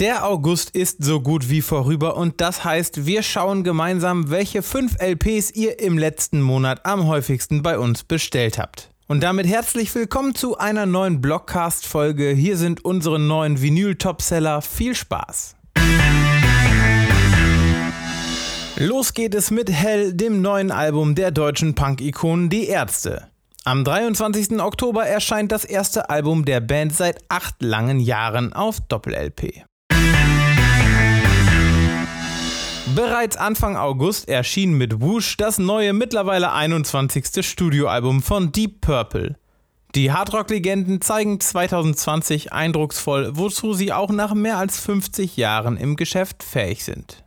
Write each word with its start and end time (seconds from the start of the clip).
Der 0.00 0.26
August 0.26 0.70
ist 0.70 1.04
so 1.04 1.20
gut 1.20 1.50
wie 1.50 1.60
vorüber 1.60 2.16
und 2.16 2.40
das 2.40 2.64
heißt, 2.64 3.04
wir 3.04 3.22
schauen 3.22 3.64
gemeinsam, 3.64 4.30
welche 4.30 4.62
5 4.62 4.96
LPs 4.98 5.50
ihr 5.50 5.78
im 5.78 5.98
letzten 5.98 6.40
Monat 6.40 6.86
am 6.86 7.06
häufigsten 7.06 7.62
bei 7.62 7.78
uns 7.78 8.02
bestellt 8.04 8.58
habt. 8.58 8.88
Und 9.08 9.22
damit 9.22 9.46
herzlich 9.46 9.94
willkommen 9.94 10.34
zu 10.34 10.56
einer 10.56 10.86
neuen 10.86 11.20
Blockcast-Folge. 11.20 12.30
Hier 12.30 12.56
sind 12.56 12.82
unsere 12.82 13.18
neuen 13.18 13.60
Vinyl-Topseller. 13.60 14.62
Viel 14.62 14.94
Spaß! 14.94 15.56
Los 18.76 19.12
geht 19.12 19.34
es 19.34 19.50
mit 19.50 19.70
Hell, 19.70 20.14
dem 20.14 20.40
neuen 20.40 20.70
Album 20.70 21.14
der 21.14 21.30
deutschen 21.30 21.74
Punk-Ikonen 21.74 22.48
Die 22.48 22.68
Ärzte. 22.68 23.28
Am 23.64 23.84
23. 23.84 24.60
Oktober 24.60 25.04
erscheint 25.04 25.52
das 25.52 25.66
erste 25.66 26.08
Album 26.08 26.46
der 26.46 26.60
Band 26.60 26.96
seit 26.96 27.18
acht 27.28 27.60
langen 27.60 28.00
Jahren 28.00 28.54
auf 28.54 28.80
Doppel-LP. 28.88 29.64
Bereits 32.94 33.36
Anfang 33.36 33.76
August 33.76 34.28
erschien 34.28 34.72
mit 34.72 35.00
Whoosh 35.00 35.36
das 35.36 35.58
neue, 35.58 35.92
mittlerweile 35.92 36.52
21. 36.52 37.46
Studioalbum 37.46 38.20
von 38.20 38.50
Deep 38.50 38.80
Purple. 38.80 39.36
Die 39.94 40.10
Hardrock-Legenden 40.10 41.00
zeigen 41.00 41.38
2020 41.38 42.52
eindrucksvoll, 42.52 43.30
wozu 43.36 43.74
sie 43.74 43.92
auch 43.92 44.10
nach 44.10 44.34
mehr 44.34 44.58
als 44.58 44.80
50 44.80 45.36
Jahren 45.36 45.76
im 45.76 45.94
Geschäft 45.94 46.42
fähig 46.42 46.84
sind. 46.84 47.22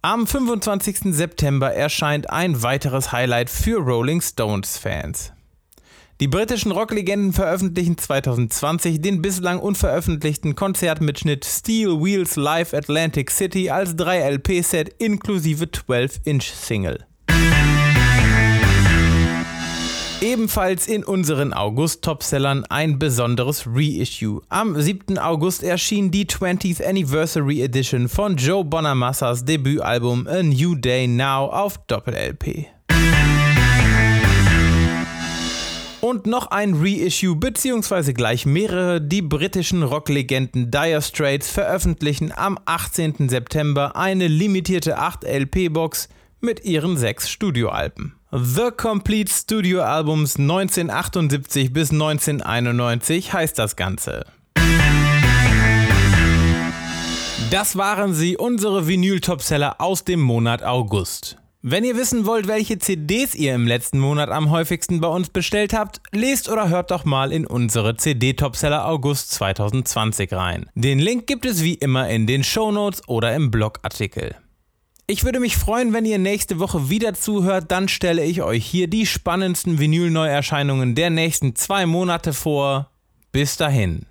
Am 0.00 0.28
25. 0.28 1.12
September 1.12 1.74
erscheint 1.74 2.30
ein 2.30 2.62
weiteres 2.62 3.10
Highlight 3.10 3.50
für 3.50 3.78
Rolling 3.78 4.20
Stones-Fans. 4.20 5.32
Die 6.20 6.28
britischen 6.28 6.70
Rocklegenden 6.70 7.32
veröffentlichen 7.32 7.98
2020 7.98 9.00
den 9.00 9.20
bislang 9.22 9.58
unveröffentlichten 9.58 10.54
Konzertmitschnitt 10.54 11.44
Steel 11.44 12.00
Wheels 12.00 12.36
Live 12.36 12.74
Atlantic 12.74 13.32
City 13.32 13.70
als 13.70 13.96
3-LP-Set 13.96 14.94
inklusive 15.00 15.64
12-Inch-Single. 15.64 17.04
Ebenfalls 20.20 20.88
in 20.88 21.04
unseren 21.04 21.52
August-Topsellern 21.52 22.64
ein 22.64 22.98
besonderes 22.98 23.68
Reissue. 23.68 24.42
Am 24.48 24.80
7. 24.80 25.16
August 25.16 25.62
erschien 25.62 26.10
die 26.10 26.26
20th 26.26 26.84
Anniversary 26.84 27.62
Edition 27.62 28.08
von 28.08 28.36
Joe 28.36 28.64
Bonamassas 28.64 29.44
Debütalbum 29.44 30.26
A 30.26 30.42
New 30.42 30.74
Day 30.74 31.06
Now 31.06 31.46
auf 31.52 31.78
Doppel-LP. 31.86 32.66
Und 36.00 36.26
noch 36.26 36.48
ein 36.48 36.74
Reissue 36.74 37.36
beziehungsweise 37.36 38.12
gleich 38.12 38.44
mehrere. 38.44 39.00
Die 39.00 39.22
britischen 39.22 39.84
Rocklegenden 39.84 40.72
Dire 40.72 41.00
Straits 41.00 41.48
veröffentlichen 41.48 42.32
am 42.34 42.58
18. 42.64 43.28
September 43.28 43.94
eine 43.94 44.26
limitierte 44.26 44.98
8 44.98 45.22
LP-Box 45.22 46.08
mit 46.40 46.64
ihren 46.64 46.96
sechs 46.96 47.30
Studioalben. 47.30 48.17
The 48.30 48.72
Complete 48.76 49.32
Studio 49.32 49.80
Albums 49.80 50.36
1978 50.38 51.72
bis 51.72 51.92
1991 51.92 53.32
heißt 53.32 53.58
das 53.58 53.74
Ganze. 53.74 54.26
Das 57.50 57.76
waren 57.76 58.12
sie, 58.12 58.36
unsere 58.36 58.86
Vinyl-Topseller 58.86 59.80
aus 59.80 60.04
dem 60.04 60.20
Monat 60.20 60.62
August. 60.62 61.38
Wenn 61.62 61.84
ihr 61.84 61.96
wissen 61.96 62.26
wollt, 62.26 62.48
welche 62.48 62.78
CDs 62.78 63.34
ihr 63.34 63.54
im 63.54 63.66
letzten 63.66 63.98
Monat 63.98 64.28
am 64.28 64.50
häufigsten 64.50 65.00
bei 65.00 65.08
uns 65.08 65.30
bestellt 65.30 65.72
habt, 65.72 66.02
lest 66.12 66.50
oder 66.50 66.68
hört 66.68 66.90
doch 66.90 67.06
mal 67.06 67.32
in 67.32 67.46
unsere 67.46 67.96
CD-Topseller 67.96 68.86
August 68.86 69.30
2020 69.30 70.34
rein. 70.34 70.66
Den 70.74 70.98
Link 70.98 71.26
gibt 71.26 71.46
es 71.46 71.64
wie 71.64 71.74
immer 71.76 72.10
in 72.10 72.26
den 72.26 72.44
Shownotes 72.44 73.08
oder 73.08 73.34
im 73.34 73.50
Blogartikel. 73.50 74.36
Ich 75.10 75.24
würde 75.24 75.40
mich 75.40 75.56
freuen, 75.56 75.94
wenn 75.94 76.04
ihr 76.04 76.18
nächste 76.18 76.58
Woche 76.58 76.90
wieder 76.90 77.14
zuhört. 77.14 77.70
Dann 77.72 77.88
stelle 77.88 78.22
ich 78.22 78.42
euch 78.42 78.66
hier 78.66 78.88
die 78.88 79.06
spannendsten 79.06 79.78
Vinyl-Neuerscheinungen 79.78 80.94
der 80.94 81.08
nächsten 81.08 81.56
zwei 81.56 81.86
Monate 81.86 82.34
vor. 82.34 82.90
Bis 83.32 83.56
dahin. 83.56 84.04